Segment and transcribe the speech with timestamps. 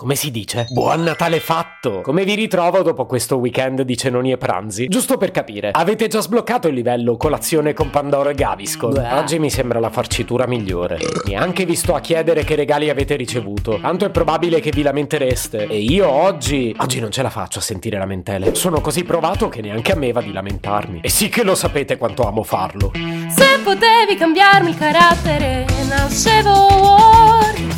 [0.00, 0.68] Come si dice?
[0.70, 2.02] Buon Natale fatto!
[2.02, 4.86] Come vi ritrovo dopo questo weekend di cenoni e pranzi?
[4.86, 8.92] Giusto per capire, avete già sbloccato il livello colazione con Pandoro e Gaviscon?
[8.92, 9.14] Beh.
[9.14, 11.00] Oggi mi sembra la farcitura migliore.
[11.24, 13.80] Neanche vi sto a chiedere che regali avete ricevuto.
[13.82, 15.66] Tanto è probabile che vi lamentereste.
[15.66, 16.72] E io oggi...
[16.78, 18.54] Oggi non ce la faccio a sentire lamentele.
[18.54, 21.00] Sono così provato che neanche a me va di lamentarmi.
[21.02, 22.92] E sì che lo sapete quanto amo farlo.
[22.94, 26.57] Se potevi cambiarmi il carattere, nascevo.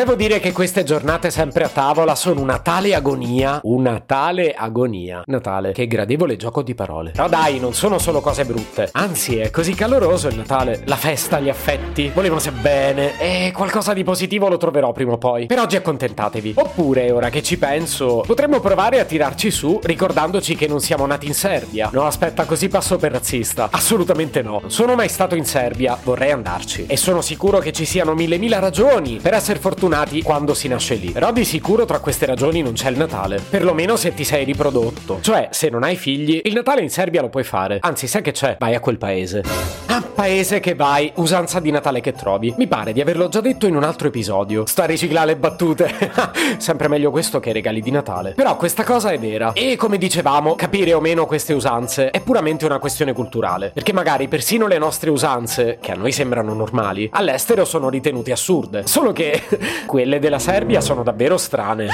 [0.00, 5.22] Devo dire che queste giornate sempre a tavola sono una tale agonia, una tale agonia.
[5.26, 7.10] Natale, che gradevole gioco di parole.
[7.10, 8.88] Però dai, non sono solo cose brutte.
[8.92, 10.80] Anzi, è così caloroso il Natale.
[10.86, 13.20] La festa, gli affetti, volevano se bene.
[13.20, 15.44] E qualcosa di positivo lo troverò prima o poi.
[15.44, 16.54] Per oggi accontentatevi.
[16.56, 21.26] Oppure, ora che ci penso, potremmo provare a tirarci su ricordandoci che non siamo nati
[21.26, 21.90] in Serbia.
[21.92, 23.68] No, aspetta, così passo per razzista.
[23.70, 24.60] Assolutamente no.
[24.62, 26.86] Non sono mai stato in Serbia, vorrei andarci.
[26.86, 29.88] E sono sicuro che ci siano mille mila ragioni per essere fortunati
[30.22, 31.10] quando si nasce lì.
[31.10, 33.40] Però di sicuro tra queste ragioni non c'è il Natale.
[33.48, 35.18] Perlomeno se ti sei riprodotto.
[35.20, 37.78] Cioè, se non hai figli, il Natale in Serbia lo puoi fare.
[37.80, 38.56] Anzi, sai che c'è?
[38.58, 39.42] Vai a quel paese.
[39.86, 42.54] A paese che vai, usanza di Natale che trovi.
[42.56, 44.66] Mi pare di averlo già detto in un altro episodio.
[44.66, 45.92] Sta a riciclare le battute.
[46.58, 48.32] Sempre meglio questo che i regali di Natale.
[48.32, 49.52] Però questa cosa è vera.
[49.52, 53.70] E come dicevamo, capire o meno queste usanze è puramente una questione culturale.
[53.74, 58.86] Perché magari persino le nostre usanze, che a noi sembrano normali, all'estero sono ritenute assurde.
[58.86, 59.42] Solo che
[59.86, 61.88] quelle della Serbia sono davvero strane.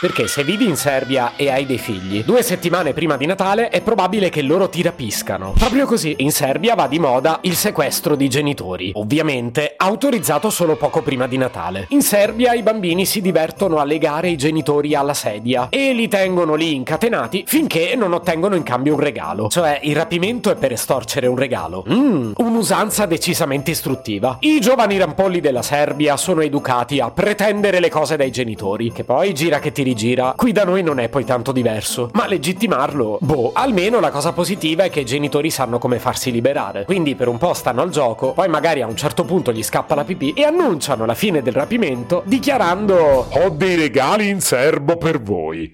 [0.00, 3.82] Perché se vivi in Serbia e hai dei figli, due settimane prima di Natale è
[3.82, 5.52] probabile che loro ti rapiscano.
[5.58, 8.92] Proprio così, in Serbia va di moda il sequestro di genitori.
[8.94, 11.84] Ovviamente autorizzato solo poco prima di Natale.
[11.90, 16.54] In Serbia i bambini si divertono a legare i genitori alla sedia e li tengono
[16.54, 19.48] lì incatenati finché non ottengono in cambio un regalo.
[19.48, 21.84] Cioè, il rapimento è per estorcere un regalo.
[21.86, 24.38] Mmm, un'usanza decisamente istruttiva.
[24.40, 29.34] I giovani rampolli della Serbia sono educati a pretendere le cose dai genitori, che poi
[29.34, 30.34] gira che ti rigira.
[30.36, 32.10] Qui da noi non è poi tanto diverso.
[32.14, 36.84] Ma legittimarlo, boh, almeno la cosa positiva è che i genitori sanno come farsi liberare.
[36.84, 39.94] Quindi per un po' stanno al gioco, poi magari a un certo punto gli scappa
[39.94, 45.20] la pipì e annunciano la fine del rapimento dichiarando Ho dei regali in serbo per
[45.20, 45.72] voi.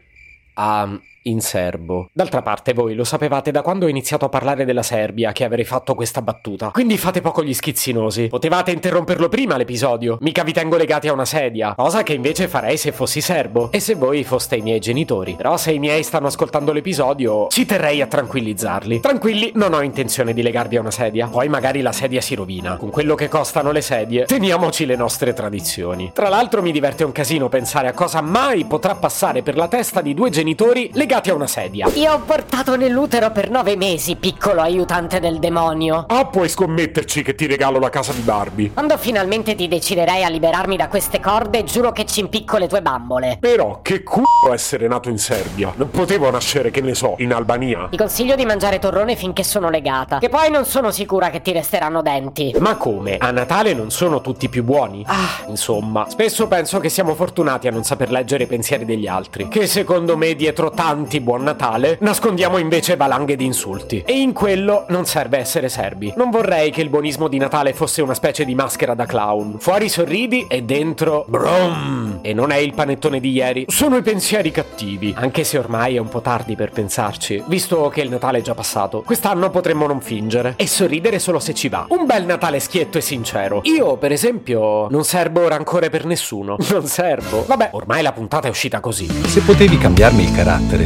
[0.55, 0.89] Ah,
[1.27, 2.09] in serbo.
[2.13, 5.65] D'altra parte voi lo sapevate da quando ho iniziato a parlare della Serbia che avrei
[5.65, 6.71] fatto questa battuta.
[6.71, 8.29] Quindi fate poco gli schizzinosi.
[8.29, 10.19] Potevate interromperlo prima l'episodio.
[10.21, 11.75] Mica vi tengo legati a una sedia.
[11.75, 13.71] Cosa che invece farei se fossi serbo.
[13.73, 15.35] E se voi foste i miei genitori.
[15.35, 19.01] Però se i miei stanno ascoltando l'episodio, ci terrei a tranquillizzarli.
[19.01, 21.27] Tranquilli, non ho intenzione di legarvi a una sedia.
[21.27, 22.77] Poi magari la sedia si rovina.
[22.77, 26.11] Con quello che costano le sedie, teniamoci le nostre tradizioni.
[26.15, 30.01] Tra l'altro mi diverte un casino pensare a cosa mai potrà passare per la testa
[30.01, 31.89] di due genitori legati a una sedia.
[31.95, 36.05] Io ho portato nell'utero per nove mesi, piccolo aiutante del demonio.
[36.09, 38.73] Ah, puoi scommetterci che ti regalo la casa di Barbie.
[38.73, 42.83] Quando finalmente ti deciderai a liberarmi da queste corde, giuro che ci impicco le tue
[42.83, 43.39] bambole.
[43.41, 45.73] Però che c***o essere nato in Serbia.
[45.77, 47.89] Non potevo nascere, che ne so, in Albania.
[47.91, 50.19] Ti consiglio di mangiare torrone finché sono legata.
[50.19, 52.55] Che poi non sono sicura che ti resteranno denti.
[52.59, 53.17] Ma come?
[53.17, 55.03] A Natale non sono tutti più buoni?
[55.07, 59.49] Ah, insomma, spesso penso che siamo fortunati a non saper leggere i pensieri degli altri.
[59.49, 64.03] Che secondo me dietro tanti buon Natale nascondiamo invece valanghe di insulti.
[64.07, 66.13] E in quello non serve essere serbi.
[66.17, 69.57] Non vorrei che il buonismo di Natale fosse una specie di maschera da clown.
[69.59, 72.19] Fuori sorridi e dentro brum.
[72.23, 73.65] E non è il panettone di ieri.
[73.69, 75.15] Sono i pensieri cattivi.
[75.17, 78.55] Anche se ormai è un po' tardi per pensarci, visto che il Natale è già
[78.55, 79.03] passato.
[79.03, 81.87] Quest'anno potremmo non fingere e sorridere solo se ci va.
[81.89, 83.61] Un bel Natale schietto e sincero.
[83.65, 86.57] Io, per esempio, non serbo rancore per nessuno.
[86.77, 87.45] Non servo.
[87.47, 89.07] Vabbè, ormai la puntata è uscita così.
[89.27, 90.86] Se potevi cambiarmi il carattere,